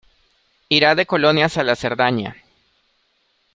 [0.69, 2.35] Irá de colonias a la Cerdanya.